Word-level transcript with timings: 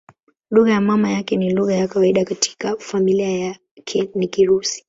Lugha 0.51 0.71
ya 0.71 0.81
mama 0.81 1.11
yake 1.11 1.37
na 1.37 1.49
lugha 1.49 1.75
ya 1.75 1.87
kawaida 1.87 2.25
katika 2.25 2.75
familia 2.77 3.29
yake 3.29 4.09
ni 4.15 4.27
Kirusi. 4.27 4.79